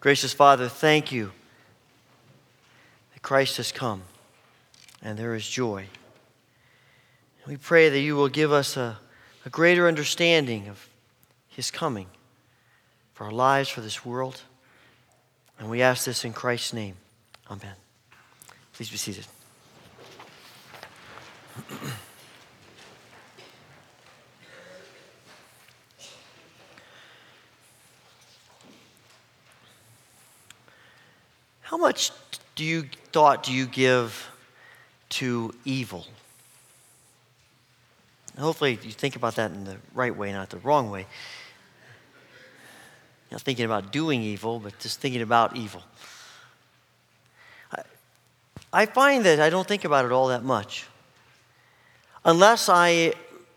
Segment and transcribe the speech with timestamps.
[0.00, 1.32] Gracious Father, thank you
[3.12, 4.02] that Christ has come
[5.02, 5.86] and there is joy.
[7.46, 8.98] We pray that you will give us a,
[9.44, 10.88] a greater understanding of
[11.48, 12.06] his coming
[13.14, 14.42] for our lives, for this world.
[15.58, 16.94] And we ask this in Christ's name.
[17.50, 17.74] Amen.
[18.74, 19.26] Please be seated.
[31.68, 32.12] How much
[32.54, 34.30] do you thought do you give
[35.10, 36.06] to evil?
[38.38, 41.04] Hopefully you think about that in the right way, not the wrong way.
[43.30, 45.82] Not thinking about doing evil, but just thinking about evil.
[47.70, 47.82] I,
[48.72, 50.86] I find that I don't think about it all that much.
[52.24, 53.12] Unless I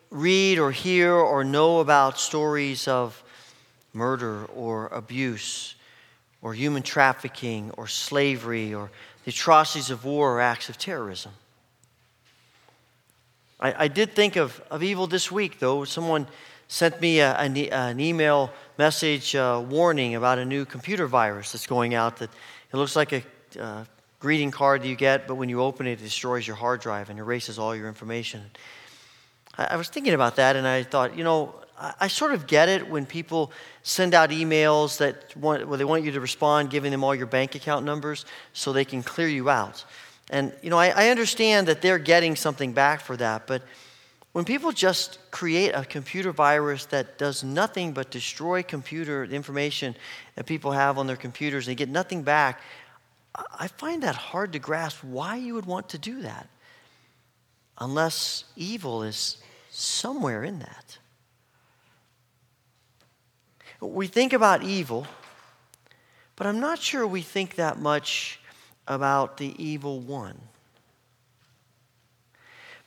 [0.09, 3.23] read or hear or know about stories of
[3.93, 5.76] murder or abuse
[6.41, 8.90] or human trafficking or slavery or
[9.26, 11.32] the atrocities of war or acts of terrorism.
[13.60, 15.84] I, I did think of, of evil this week, though.
[15.85, 16.27] Someone
[16.68, 21.68] sent me a, an, an email message uh, warning about a new computer virus that's
[21.68, 22.30] going out that
[22.74, 23.24] it looks like a
[23.60, 23.84] uh,
[24.20, 27.20] greeting card you get, but when you open it, it destroys your hard drive and
[27.20, 28.41] erases all your information.
[29.58, 31.55] I, I was thinking about that and I thought, you know,
[31.99, 33.51] I, sort of get it when people
[33.82, 37.26] send out emails that want, well, they want you to respond, giving them all your
[37.26, 39.84] bank account numbers so they can clear you out.
[40.29, 43.63] And, you know, I, I understand that they're getting something back for that, but
[44.34, 49.96] when people just create a computer virus that does nothing but destroy computer information
[50.35, 52.62] that people have on their computers, they get nothing back,
[53.35, 56.48] I find that hard to grasp why you would want to do that
[57.77, 59.37] unless evil is
[59.70, 60.98] somewhere in that.
[63.82, 65.07] We think about evil,
[66.35, 68.40] but I'm not sure we think that much
[68.88, 70.40] about the evil one.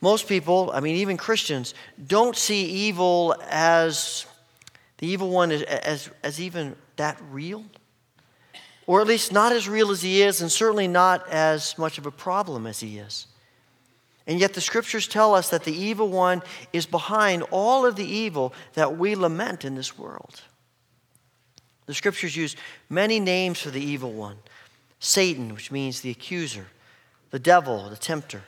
[0.00, 1.74] Most people, I mean, even Christians,
[2.06, 4.26] don't see evil as
[4.98, 7.64] the evil one as, as, as even that real.
[8.86, 12.06] Or at least not as real as he is, and certainly not as much of
[12.06, 13.26] a problem as he is.
[14.26, 18.04] And yet the scriptures tell us that the evil one is behind all of the
[18.04, 20.42] evil that we lament in this world.
[21.86, 22.56] The scriptures use
[22.88, 24.36] many names for the evil one
[24.98, 26.66] Satan, which means the accuser,
[27.30, 28.42] the devil, the tempter,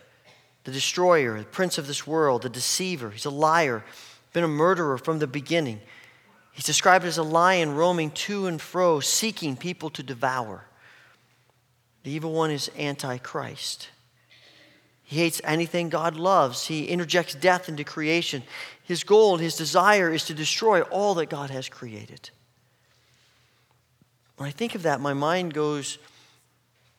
[0.65, 3.11] the destroyer, the prince of this world, the deceiver.
[3.11, 3.85] He's a liar,
[4.33, 5.81] been a murderer from the beginning.
[6.53, 10.65] He's described as a lion roaming to and fro, seeking people to devour.
[12.05, 13.91] The evil one is Antichrist.
[15.03, 16.67] He hates anything God loves.
[16.67, 18.43] He interjects death into creation.
[18.83, 22.31] His goal, his desire is to destroy all that God has created.
[24.37, 25.99] When I think of that, my mind goes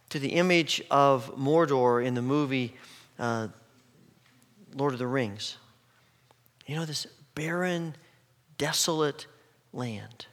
[0.09, 2.73] to the image of Mordor in the movie
[3.19, 3.49] uh,
[4.75, 5.57] Lord of the Rings.
[6.65, 7.95] You know, this barren,
[8.57, 9.27] desolate
[9.73, 10.25] land.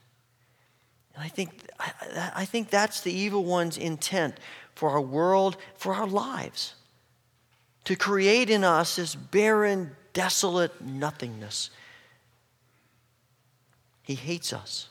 [1.14, 4.38] And I think, I, I think that's the evil one's intent
[4.75, 6.75] for our world, for our lives.
[7.84, 11.70] To create in us this barren, desolate nothingness.
[14.03, 14.88] He hates us.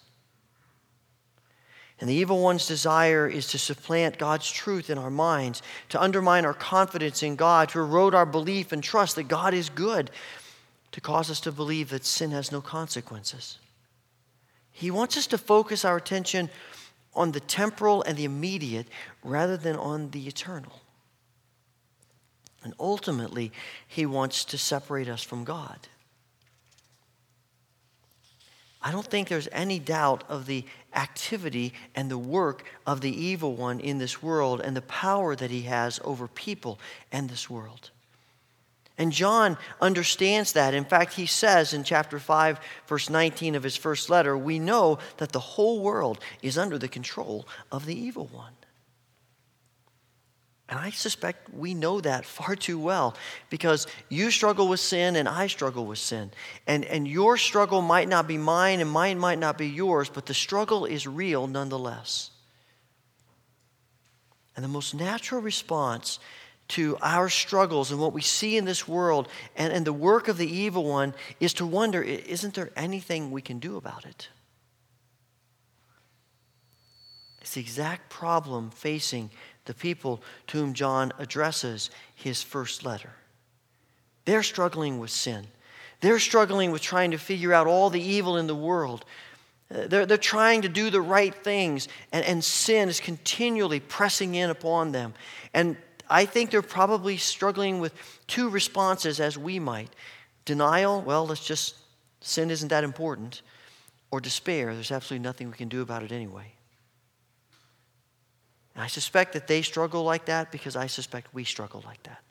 [2.00, 6.46] And the evil one's desire is to supplant God's truth in our minds, to undermine
[6.46, 10.10] our confidence in God, to erode our belief and trust that God is good,
[10.92, 13.58] to cause us to believe that sin has no consequences.
[14.72, 16.50] He wants us to focus our attention
[17.16, 18.88] on the temporal and the immediate
[19.24, 20.82] rather than on the eternal.
[22.64, 23.52] And ultimately,
[23.88, 25.88] he wants to separate us from God.
[28.84, 33.56] I don't think there's any doubt of the activity and the work of the evil
[33.56, 36.80] one in this world and the power that he has over people
[37.12, 37.92] and this world.
[38.98, 40.74] And John understands that.
[40.74, 45.00] In fact, he says in chapter 5, verse 19 of his first letter, we know
[45.18, 48.54] that the whole world is under the control of the evil one.
[50.74, 53.16] And I suspect we know that far too well
[53.52, 56.32] because you struggle with sin and I struggle with sin.
[56.66, 60.26] And, and your struggle might not be mine and mine might not be yours, but
[60.26, 62.32] the struggle is real nonetheless.
[64.56, 66.18] And the most natural response
[66.70, 70.40] to our struggles and what we see in this world and, and the work of
[70.40, 74.28] the evil one is to wonder isn't there anything we can do about it?
[77.42, 79.30] It's the exact problem facing
[79.66, 83.12] the people to whom John addresses his first letter.
[84.26, 85.48] They're struggling with sin.
[86.02, 89.06] They're struggling with trying to figure out all the evil in the world.
[89.74, 94.36] Uh, they're, they're trying to do the right things, and, and sin is continually pressing
[94.36, 95.14] in upon them.
[95.54, 95.78] And
[96.10, 97.94] I think they're probably struggling with
[98.28, 99.90] two responses as we might
[100.46, 101.76] denial, well, let's just,
[102.20, 103.42] sin isn't that important,
[104.12, 106.52] or despair, there's absolutely nothing we can do about it anyway.
[108.76, 112.22] And I suspect that they struggle like that because I suspect we struggle like that.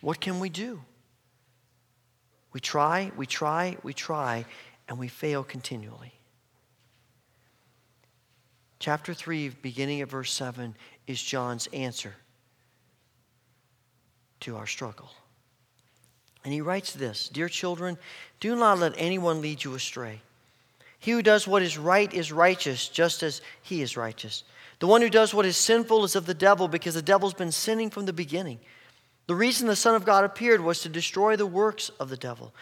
[0.00, 0.80] What can we do?
[2.52, 4.46] We try, we try, we try,
[4.88, 6.12] and we fail continually.
[8.78, 10.74] Chapter 3, beginning at verse 7,
[11.06, 12.14] is John's answer
[14.40, 15.10] to our struggle.
[16.44, 17.98] And he writes this Dear children,
[18.40, 20.20] do not let anyone lead you astray.
[20.98, 24.44] He who does what is right is righteous, just as he is righteous.
[24.80, 27.52] The one who does what is sinful is of the devil, because the devil's been
[27.52, 28.58] sinning from the beginning.
[29.26, 32.54] The reason the Son of God appeared was to destroy the works of the devil.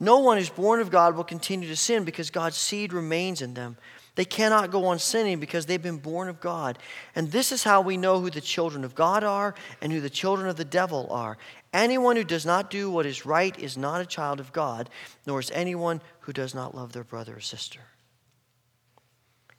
[0.00, 3.54] No one who's born of God will continue to sin because God's seed remains in
[3.54, 3.76] them.
[4.14, 6.78] They cannot go on sinning because they've been born of God.
[7.14, 10.10] And this is how we know who the children of God are and who the
[10.10, 11.38] children of the devil are.
[11.72, 14.90] Anyone who does not do what is right is not a child of God,
[15.26, 17.80] nor is anyone who does not love their brother or sister.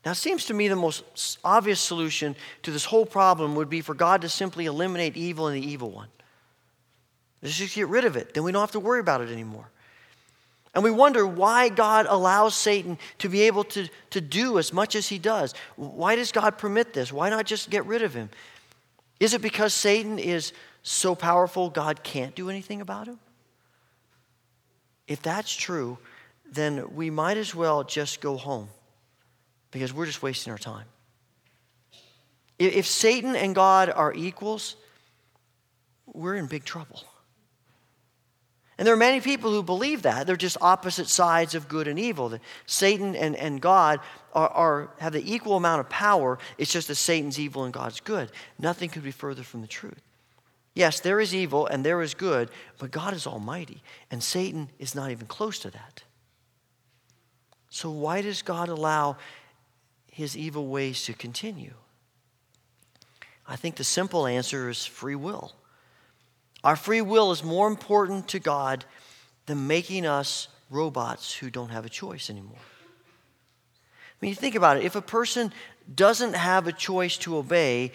[0.05, 3.81] Now, it seems to me the most obvious solution to this whole problem would be
[3.81, 6.07] for God to simply eliminate evil and the evil one.
[7.43, 8.33] Just get rid of it.
[8.33, 9.69] Then we don't have to worry about it anymore.
[10.73, 14.95] And we wonder why God allows Satan to be able to, to do as much
[14.95, 15.53] as he does.
[15.75, 17.11] Why does God permit this?
[17.11, 18.29] Why not just get rid of him?
[19.19, 20.53] Is it because Satan is
[20.83, 23.19] so powerful God can't do anything about him?
[25.07, 25.97] If that's true,
[26.49, 28.69] then we might as well just go home
[29.71, 30.85] because we're just wasting our time.
[32.57, 34.75] If Satan and God are equals,
[36.05, 37.03] we're in big trouble.
[38.77, 40.25] And there are many people who believe that.
[40.25, 42.29] They're just opposite sides of good and evil.
[42.29, 43.99] That Satan and, and God
[44.33, 46.39] are, are, have the equal amount of power.
[46.57, 48.31] It's just that Satan's evil and God's good.
[48.57, 50.01] Nothing could be further from the truth.
[50.75, 54.95] Yes, there is evil and there is good, but God is almighty, and Satan is
[54.95, 56.03] not even close to that.
[57.69, 59.17] So, why does God allow
[60.19, 61.73] his evil ways to continue?
[63.47, 65.53] I think the simple answer is free will.
[66.61, 68.83] Our free will is more important to God
[69.45, 72.59] than making us robots who don't have a choice anymore.
[72.59, 74.83] I mean, you think about it.
[74.83, 75.53] If a person
[75.95, 77.93] doesn't have a choice to obey,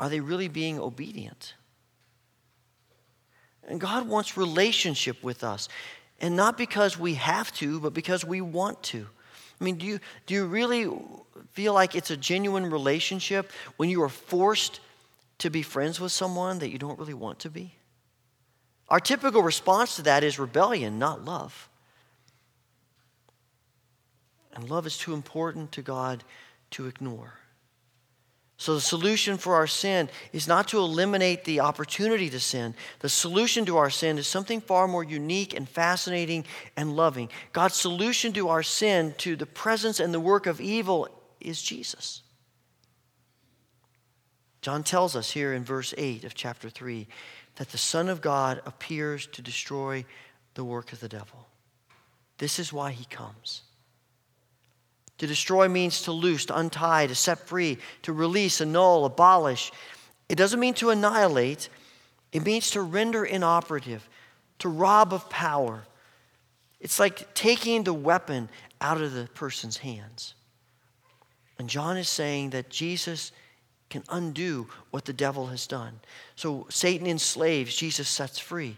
[0.00, 1.54] are they really being obedient?
[3.68, 5.68] And God wants relationship with us.
[6.20, 9.06] And not because we have to, but because we want to.
[9.60, 10.90] I mean, do you, do you really
[11.52, 14.80] feel like it's a genuine relationship when you are forced
[15.38, 17.74] to be friends with someone that you don't really want to be?
[18.88, 21.68] Our typical response to that is rebellion, not love.
[24.54, 26.24] And love is too important to God
[26.72, 27.34] to ignore.
[28.58, 32.74] So, the solution for our sin is not to eliminate the opportunity to sin.
[33.00, 37.28] The solution to our sin is something far more unique and fascinating and loving.
[37.52, 41.08] God's solution to our sin, to the presence and the work of evil,
[41.38, 42.22] is Jesus.
[44.62, 47.06] John tells us here in verse 8 of chapter 3
[47.56, 50.04] that the Son of God appears to destroy
[50.54, 51.46] the work of the devil.
[52.38, 53.62] This is why he comes.
[55.18, 59.72] To destroy means to loose, to untie, to set free, to release, annul, abolish.
[60.28, 61.68] It doesn't mean to annihilate,
[62.32, 64.06] it means to render inoperative,
[64.58, 65.84] to rob of power.
[66.80, 70.34] It's like taking the weapon out of the person's hands.
[71.58, 73.32] And John is saying that Jesus
[73.88, 76.00] can undo what the devil has done.
[76.34, 78.76] So Satan enslaves, Jesus sets free.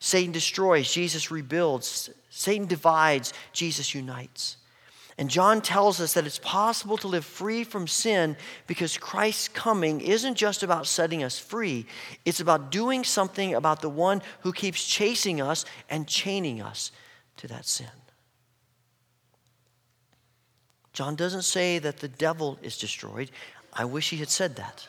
[0.00, 2.10] Satan destroys, Jesus rebuilds.
[2.28, 4.56] Satan divides, Jesus unites.
[5.22, 8.36] And John tells us that it's possible to live free from sin
[8.66, 11.86] because Christ's coming isn't just about setting us free,
[12.24, 16.90] it's about doing something about the one who keeps chasing us and chaining us
[17.36, 17.86] to that sin.
[20.92, 23.30] John doesn't say that the devil is destroyed.
[23.72, 24.88] I wish he had said that.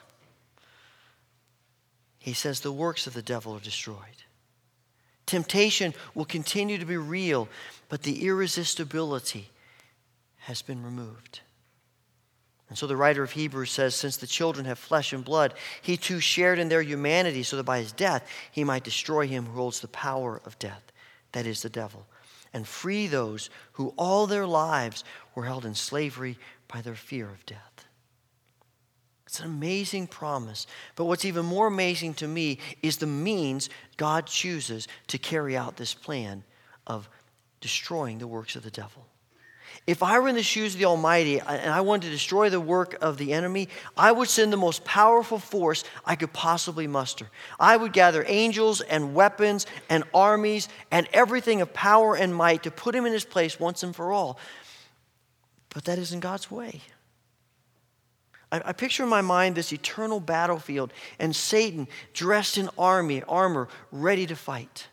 [2.17, 4.23] He says the works of the devil are destroyed.
[5.27, 7.47] Temptation will continue to be real,
[7.87, 9.51] but the irresistibility
[10.43, 11.39] has been removed.
[12.69, 15.95] And so the writer of Hebrews says, Since the children have flesh and blood, he
[15.95, 19.53] too shared in their humanity, so that by his death he might destroy him who
[19.53, 20.91] holds the power of death,
[21.31, 22.07] that is, the devil,
[22.51, 25.03] and free those who all their lives
[25.35, 27.85] were held in slavery by their fear of death.
[29.25, 30.67] It's an amazing promise.
[30.95, 35.77] But what's even more amazing to me is the means God chooses to carry out
[35.77, 36.43] this plan
[36.85, 37.09] of
[37.61, 39.07] destroying the works of the devil.
[39.85, 42.49] If I were in the shoes of the Almighty uh, and I wanted to destroy
[42.49, 46.87] the work of the enemy, I would send the most powerful force I could possibly
[46.87, 47.29] muster.
[47.59, 52.71] I would gather angels and weapons and armies and everything of power and might to
[52.71, 54.39] put him in his place once and for all.
[55.69, 56.81] But that isn't God's way.
[58.51, 63.67] I, I picture in my mind this eternal battlefield and Satan dressed in army, armor,
[63.91, 64.87] ready to fight.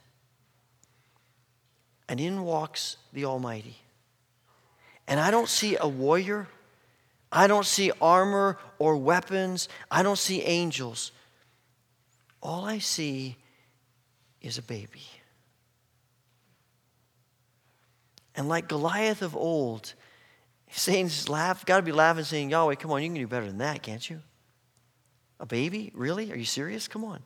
[2.09, 3.77] And in walks the Almighty
[5.11, 6.47] and I don't see a warrior.
[7.33, 9.69] I don't see armor or weapons.
[9.91, 11.11] I don't see angels.
[12.41, 13.37] All I see
[14.41, 15.03] is a baby.
[18.37, 19.95] And like Goliath of old,
[20.71, 23.59] Satan's laugh, got to be laughing, saying, Yahweh, come on, you can do better than
[23.59, 24.21] that, can't you?
[25.41, 25.91] A baby?
[25.93, 26.31] Really?
[26.31, 26.87] Are you serious?
[26.87, 27.21] Come on.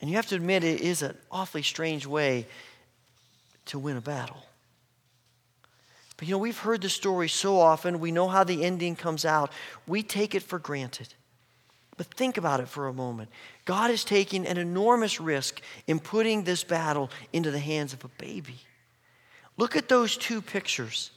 [0.00, 2.46] And you have to admit, it is an awfully strange way
[3.66, 4.42] to win a battle.
[6.22, 9.24] But you know, we've heard the story so often, we know how the ending comes
[9.24, 9.50] out.
[9.88, 11.12] We take it for granted.
[11.96, 13.28] But think about it for a moment.
[13.64, 18.08] God is taking an enormous risk in putting this battle into the hands of a
[18.22, 18.54] baby.
[19.56, 21.10] Look at those two pictures.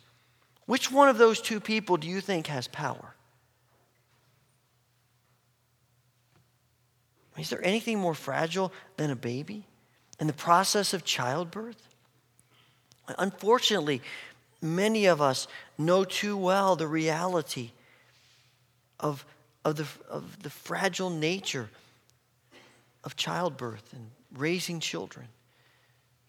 [0.66, 3.14] Which one of those two people do you think has power?
[7.38, 9.66] Is there anything more fragile than a baby
[10.20, 11.90] in the process of childbirth?
[13.20, 14.02] Unfortunately,
[14.66, 17.72] many of us know too well the reality
[19.00, 19.26] of,
[19.64, 21.70] of, the, of the fragile nature
[23.04, 25.28] of childbirth and raising children.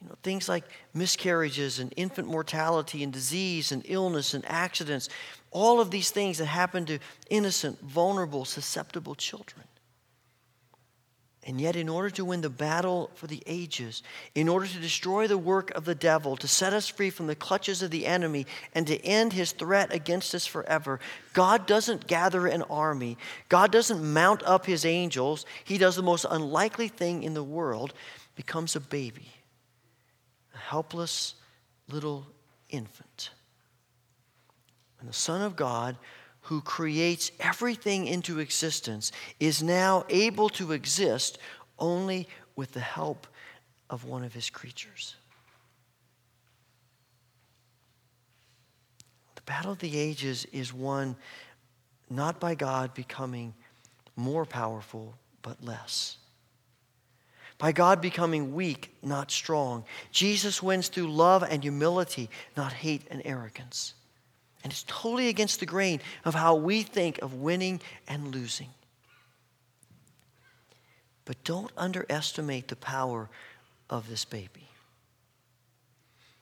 [0.02, 5.08] You know, things like miscarriages and infant mortality and disease and illness and accidents,
[5.50, 6.98] all of these things that happen to
[7.30, 9.64] innocent, vulnerable, susceptible children.
[11.48, 14.02] And yet, in order to win the battle for the ages,
[14.34, 17.36] in order to destroy the work of the devil, to set us free from the
[17.36, 20.98] clutches of the enemy, and to end his threat against us forever,
[21.34, 23.16] God doesn't gather an army.
[23.48, 25.46] God doesn't mount up his angels.
[25.62, 27.94] He does the most unlikely thing in the world
[28.34, 29.28] becomes a baby,
[30.52, 31.36] a helpless
[31.88, 32.26] little
[32.70, 33.30] infant.
[34.98, 35.96] And the Son of God
[36.46, 39.10] who creates everything into existence,
[39.40, 41.38] is now able to exist
[41.76, 43.26] only with the help
[43.90, 45.16] of one of his creatures.
[49.34, 51.16] The battle of the ages is won
[52.08, 53.52] not by God becoming
[54.14, 56.16] more powerful, but less.
[57.58, 59.84] By God becoming weak, not strong.
[60.12, 63.94] Jesus wins through love and humility, not hate and arrogance.
[64.66, 68.70] And it's totally against the grain of how we think of winning and losing.
[71.24, 73.30] But don't underestimate the power
[73.88, 74.68] of this baby.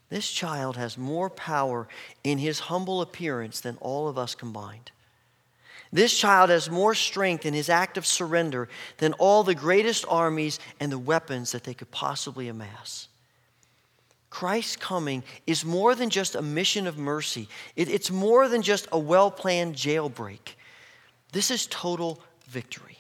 [0.09, 1.87] This child has more power
[2.23, 4.91] in his humble appearance than all of us combined.
[5.93, 10.59] This child has more strength in his act of surrender than all the greatest armies
[10.81, 13.09] and the weapons that they could possibly amass.
[14.35, 18.89] Christ's coming is more than just a mission of mercy, it, it's more than just
[18.91, 20.57] a well planned jailbreak.
[21.31, 22.99] This is total victory.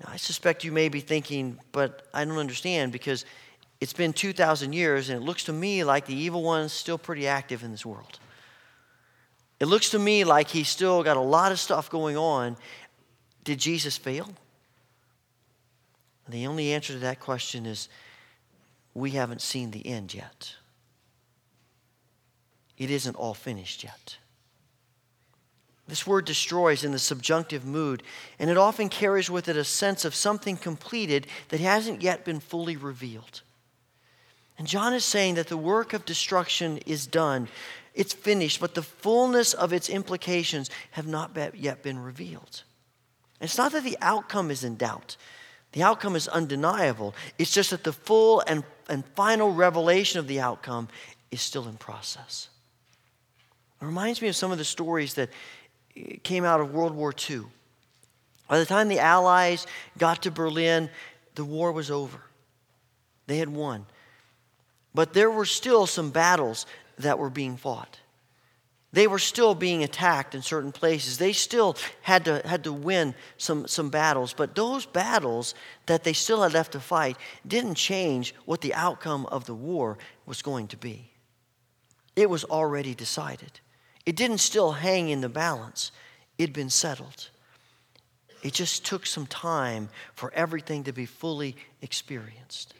[0.00, 3.24] Now, I suspect you may be thinking, but I don't understand because
[3.80, 7.28] it's been 2,000 years and it looks to me like the evil one's still pretty
[7.28, 8.18] active in this world.
[9.60, 12.56] It looks to me like he's still got a lot of stuff going on.
[13.44, 14.28] Did Jesus fail?
[16.26, 17.88] And the only answer to that question is
[18.98, 20.54] we haven't seen the end yet.
[22.76, 24.16] It isn't all finished yet.
[25.88, 28.02] This word destroys in the subjunctive mood,
[28.38, 32.40] and it often carries with it a sense of something completed that hasn't yet been
[32.40, 33.40] fully revealed.
[34.58, 37.48] And John is saying that the work of destruction is done,
[37.94, 42.62] it's finished, but the fullness of its implications have not yet been revealed.
[43.40, 45.16] it's not that the outcome is in doubt,
[45.72, 47.14] the outcome is undeniable.
[47.38, 50.88] It's just that the full and, and final revelation of the outcome
[51.30, 52.48] is still in process.
[53.80, 55.30] It reminds me of some of the stories that
[55.96, 57.42] eh, came out of World War II.
[58.48, 59.66] By the time the Allies
[59.98, 60.88] got to Berlin,
[61.34, 62.20] the war was over.
[63.26, 63.86] They had won.
[64.94, 66.66] But there were still some battles
[66.98, 67.98] that were being fought.
[68.92, 71.18] They were still being attacked in certain places.
[71.18, 74.32] They still had to, had to win some, some battles.
[74.32, 75.54] But those battles
[75.86, 79.98] that they still had left to fight didn't change what the outcome of the war
[80.24, 81.10] was going to be.
[82.16, 83.60] It was already decided.
[84.06, 85.92] It didn't still hang in the balance,
[86.38, 87.28] it'd been settled.
[88.42, 92.72] It just took some time for everything to be fully experienced.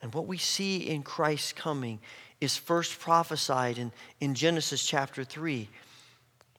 [0.00, 2.00] And what we see in Christ's coming
[2.42, 5.68] is first prophesied in, in Genesis chapter 3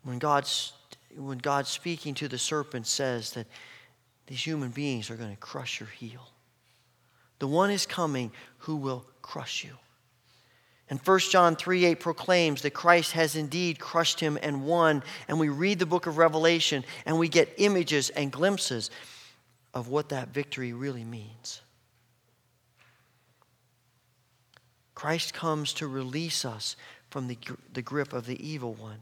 [0.03, 0.71] when God's,
[1.15, 3.47] when God speaking to the serpent says that
[4.27, 6.29] these human beings are going to crush your heel.
[7.39, 9.71] The one is coming who will crush you.
[10.89, 15.03] And 1 John 3 8 proclaims that Christ has indeed crushed him and won.
[15.27, 18.89] And we read the book of Revelation and we get images and glimpses
[19.73, 21.61] of what that victory really means.
[25.03, 26.77] Christ comes to release us
[27.09, 27.37] from the,
[27.73, 28.99] the grip of the evil one.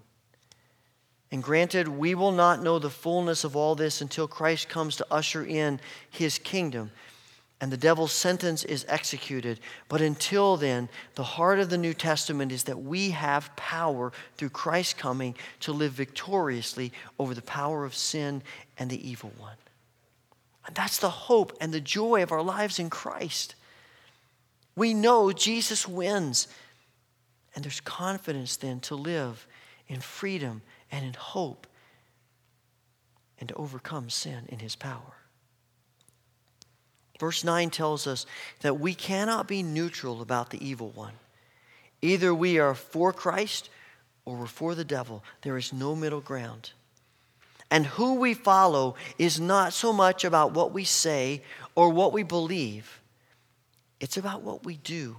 [1.31, 5.05] And granted, we will not know the fullness of all this until Christ comes to
[5.11, 5.79] usher in
[6.09, 6.89] his kingdom
[7.61, 9.59] and the devil's sentence is executed.
[9.89, 14.49] But until then, the heart of the New Testament is that we have power through
[14.49, 18.41] Christ's coming to live victoriously over the power of sin
[18.79, 19.57] and the evil one.
[20.65, 23.53] And that's the hope and the joy of our lives in Christ.
[24.75, 26.47] We know Jesus wins.
[27.53, 29.45] And there's confidence then to live
[29.87, 30.61] in freedom
[30.91, 31.67] and in hope
[33.39, 35.15] and to overcome sin in his power.
[37.19, 38.25] Verse 9 tells us
[38.61, 41.13] that we cannot be neutral about the evil one.
[42.01, 43.69] Either we are for Christ
[44.25, 45.23] or we're for the devil.
[45.41, 46.71] There is no middle ground.
[47.69, 51.41] And who we follow is not so much about what we say
[51.75, 53.00] or what we believe,
[54.01, 55.15] it's about what we do,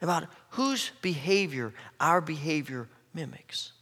[0.00, 3.72] about whose behavior our behavior mimics.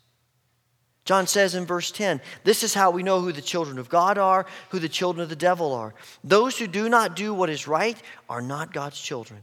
[1.04, 4.18] John says in verse 10, This is how we know who the children of God
[4.18, 5.94] are, who the children of the devil are.
[6.24, 7.96] Those who do not do what is right
[8.28, 9.42] are not God's children,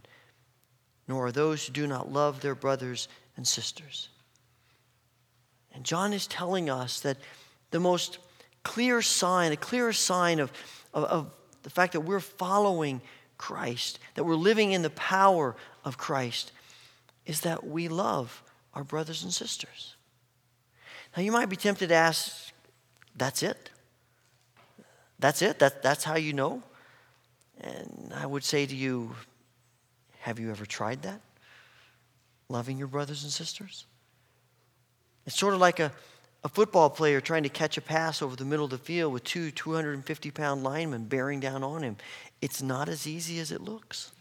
[1.08, 4.10] nor are those who do not love their brothers and sisters.
[5.74, 7.18] And John is telling us that
[7.70, 8.18] the most
[8.64, 10.52] clear sign, the clearest sign of,
[10.94, 11.32] of, of
[11.64, 13.02] the fact that we're following
[13.42, 16.52] Christ, that we're living in the power of Christ,
[17.26, 18.44] is that we love
[18.76, 19.96] our brothers and sisters.
[21.18, 22.54] Now, you might be tempted to ask,
[23.18, 23.72] that's it?
[25.18, 25.58] That's it?
[25.58, 26.62] That, that's how you know?
[27.60, 29.16] And I would say to you,
[30.20, 31.20] have you ever tried that?
[32.48, 33.86] Loving your brothers and sisters?
[35.26, 35.92] It's sort of like a,
[36.44, 39.24] a football player trying to catch a pass over the middle of the field with
[39.24, 41.98] two 250 pound linemen bearing down on him.
[42.42, 44.12] It's not as easy as it looks.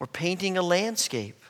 [0.00, 1.40] Or painting a landscape.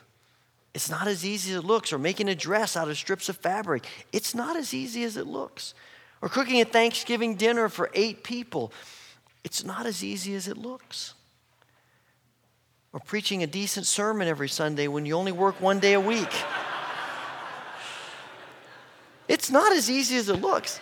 [0.73, 1.91] It's not as easy as it looks.
[1.91, 3.87] Or making a dress out of strips of fabric.
[4.13, 5.73] It's not as easy as it looks.
[6.21, 8.71] Or cooking a Thanksgiving dinner for eight people.
[9.43, 11.15] It's not as easy as it looks.
[12.91, 16.31] Or preaching a decent sermon every Sunday when you only work one day a week.
[19.49, 20.79] It's not as easy as it looks.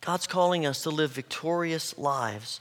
[0.00, 2.58] God's calling us to live victorious lives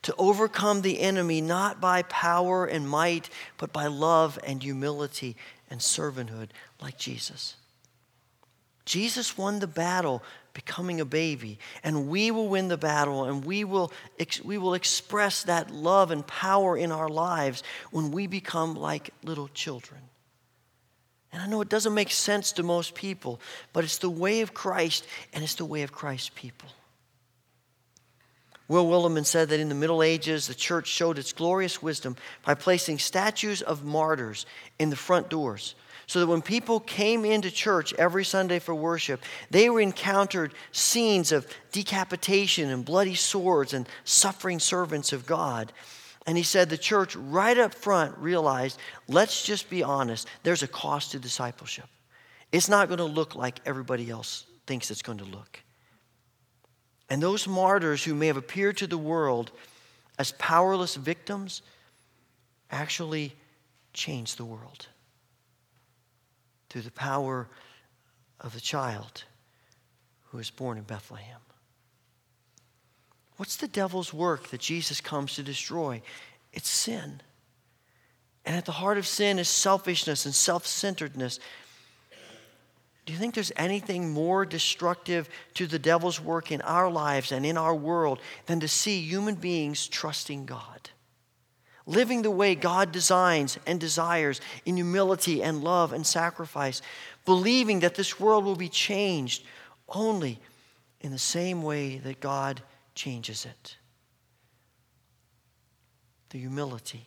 [0.00, 5.36] to overcome the enemy not by power and might, but by love and humility
[5.68, 6.48] and servanthood,
[6.80, 7.56] like Jesus.
[8.84, 13.64] Jesus won the battle becoming a baby, and we will win the battle, and we
[13.64, 13.92] will,
[14.44, 19.48] we will express that love and power in our lives when we become like little
[19.48, 20.00] children.
[21.32, 23.40] And I know it doesn't make sense to most people,
[23.72, 26.68] but it's the way of Christ, and it's the way of Christ's people.
[28.68, 32.54] Will Willimon said that in the Middle Ages, the church showed its glorious wisdom by
[32.54, 34.46] placing statues of martyrs
[34.78, 35.74] in the front doors.
[36.06, 41.32] So that when people came into church every Sunday for worship, they were encountered scenes
[41.32, 45.72] of decapitation and bloody swords and suffering servants of God.
[46.26, 50.68] And he said the church right up front realized let's just be honest, there's a
[50.68, 51.86] cost to discipleship.
[52.52, 55.60] It's not going to look like everybody else thinks it's going to look.
[57.10, 59.52] And those martyrs who may have appeared to the world
[60.18, 61.62] as powerless victims
[62.70, 63.34] actually
[63.92, 64.86] changed the world
[66.74, 67.46] through the power
[68.40, 69.22] of the child
[70.24, 71.38] who was born in Bethlehem.
[73.36, 76.02] What's the devil's work that Jesus comes to destroy?
[76.52, 77.20] It's sin.
[78.44, 81.38] And at the heart of sin is selfishness and self centeredness.
[83.06, 87.46] Do you think there's anything more destructive to the devil's work in our lives and
[87.46, 90.90] in our world than to see human beings trusting God?
[91.86, 96.80] Living the way God designs and desires in humility and love and sacrifice,
[97.26, 99.44] believing that this world will be changed
[99.88, 100.40] only
[101.00, 102.62] in the same way that God
[102.94, 103.76] changes it.
[106.30, 107.06] The humility,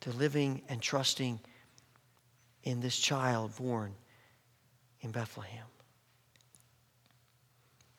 [0.00, 1.38] the living and trusting
[2.64, 3.94] in this child born
[5.00, 5.64] in Bethlehem.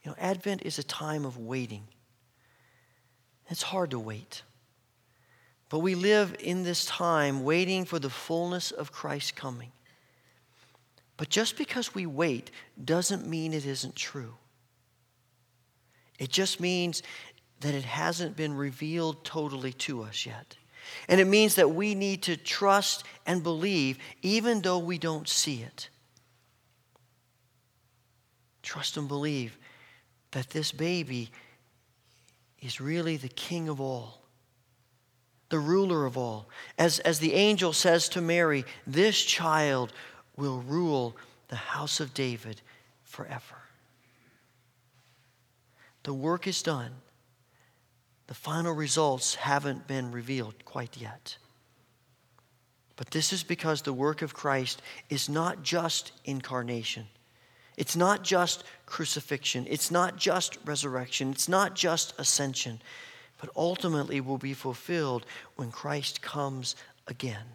[0.04, 1.88] You know, Advent is a time of waiting.
[3.50, 4.42] It's hard to wait.
[5.70, 9.72] But we live in this time waiting for the fullness of Christ's coming.
[11.18, 12.52] But just because we wait
[12.84, 14.36] doesn't mean it isn't true.
[16.20, 17.04] It just means
[17.60, 20.56] that it hasn't been revealed totally to us yet.
[21.10, 25.62] And it means that we need to trust and believe even though we don't see
[25.62, 25.90] it.
[28.62, 29.58] Trust and believe
[30.32, 31.30] that this baby
[32.62, 34.22] is really the king of all,
[35.50, 36.50] the ruler of all.
[36.78, 39.94] As, as the angel says to Mary, this child
[40.36, 41.16] will rule
[41.48, 42.62] the house of David
[43.04, 43.56] forever.
[46.04, 46.92] The work is done.
[48.28, 51.38] The final results haven't been revealed quite yet.
[52.98, 57.08] But this is because the work of Christ is not just incarnation.
[57.78, 59.66] It's not just crucifixion.
[59.70, 61.32] It's not just resurrection.
[61.32, 62.82] It's not just ascension.
[63.40, 66.76] But ultimately will be fulfilled when Christ comes
[67.08, 67.46] again.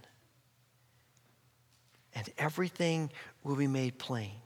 [2.15, 3.11] And everything
[3.43, 4.37] will be made plain.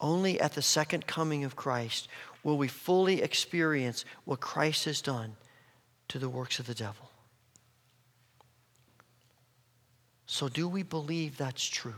[0.00, 2.08] Only at the second coming of Christ
[2.42, 5.36] will we fully experience what Christ has done
[6.08, 7.10] to the works of the devil.
[10.26, 11.94] So, do we believe that's true?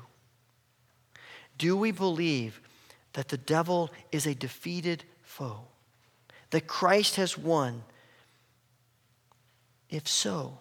[1.57, 2.61] Do we believe
[3.15, 5.63] that the devil is a defeated foe?
[6.51, 7.83] That Christ has won?
[9.91, 10.59] If so,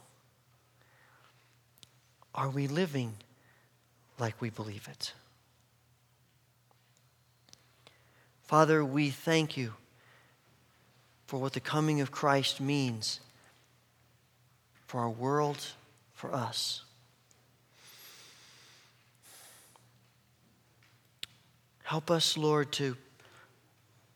[2.34, 3.14] are we living
[4.20, 5.14] like we believe it?
[8.44, 9.74] Father, we thank you
[11.26, 13.20] for what the coming of Christ means
[14.86, 15.66] for our world,
[16.14, 16.84] for us.
[21.84, 22.96] Help us, Lord, to,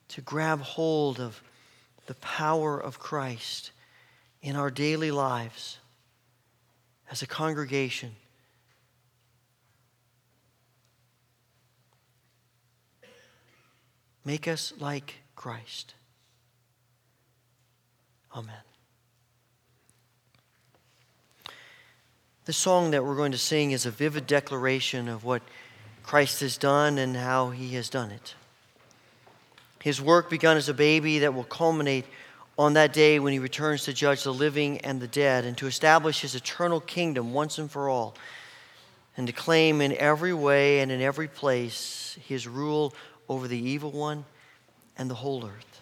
[0.10, 1.42] to grab hold of
[2.12, 3.72] the power of Christ
[4.42, 5.78] in our daily lives
[7.10, 8.12] as a congregation
[14.26, 15.96] Make us like Christ.
[18.36, 18.54] Amen.
[22.46, 25.42] The song that we're going to sing is a vivid declaration of what
[26.04, 28.36] Christ has done and how he has done it.
[29.84, 32.06] His work begun as a baby that will culminate
[32.58, 35.68] on that day when he returns to judge the living and the dead and to
[35.68, 38.16] establish his eternal kingdom once and for all
[39.18, 42.94] and to claim in every way and in every place his rule
[43.28, 44.24] over the evil one
[44.98, 45.82] and the whole earth.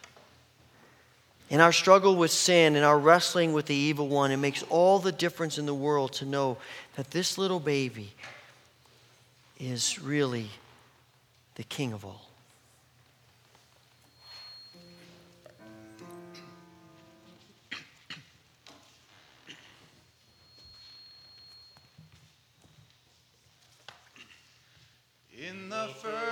[1.50, 5.00] In our struggle with sin and our wrestling with the evil one, it makes all
[5.00, 6.58] the difference in the world to know
[6.96, 8.14] that this little baby
[9.60, 10.50] is really
[11.56, 12.29] the king of all.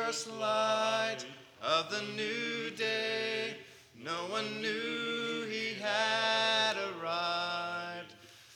[0.07, 1.25] First light
[1.61, 3.57] of the new day,
[4.01, 8.13] no one knew he had arrived.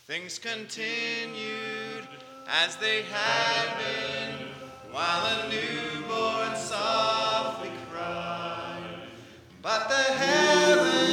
[0.07, 2.07] Things continued
[2.47, 4.47] as they had been,
[4.93, 9.09] while a newborn softly cried.
[9.61, 11.11] But the heavens,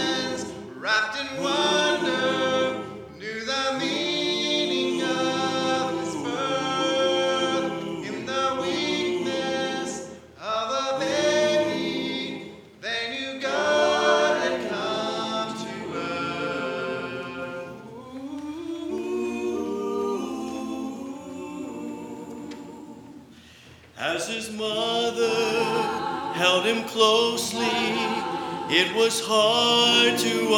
[28.88, 30.54] it was hard to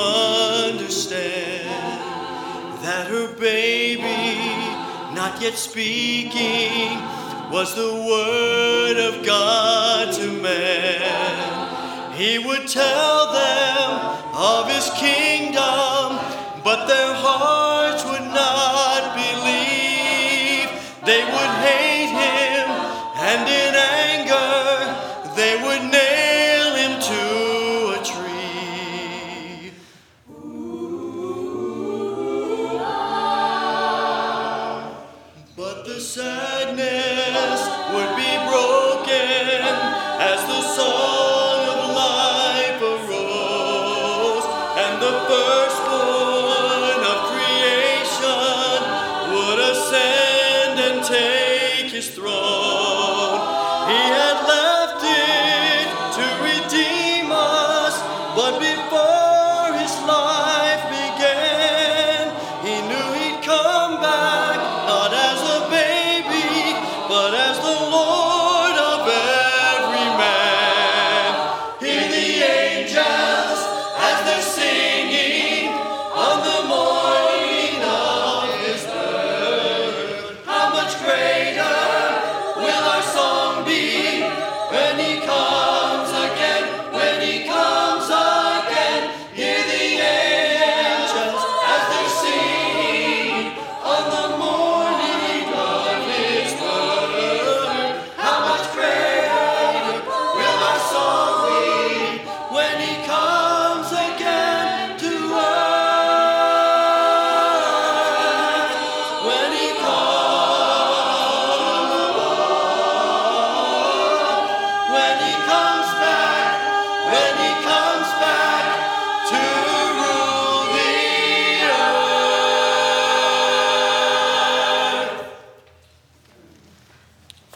[0.71, 1.67] understand
[2.83, 4.39] that her baby,
[5.15, 6.95] not yet speaking,
[7.51, 12.13] was the word of God to man.
[12.15, 13.91] He would tell them
[14.35, 16.19] of his kingdom,
[16.63, 20.71] but their hearts would not believe.
[21.05, 21.40] They would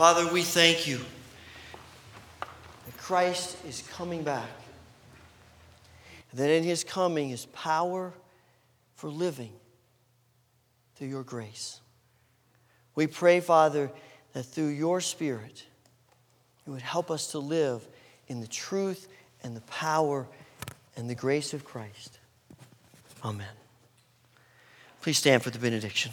[0.04, 1.00] Father, we thank you
[2.84, 4.50] that Christ is coming back.
[6.34, 8.12] That in his coming is power
[8.96, 9.52] for living
[10.94, 11.80] through your grace.
[12.94, 13.90] We pray, Father,
[14.34, 15.64] that through your Spirit,
[16.66, 17.88] you would help us to live
[18.28, 19.08] in the truth
[19.42, 20.26] and the power
[20.98, 22.18] and the grace of Christ.
[23.24, 23.46] Amen.
[25.00, 26.12] Please stand for the benediction.